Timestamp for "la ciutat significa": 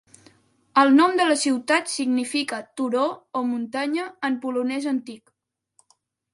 1.31-2.59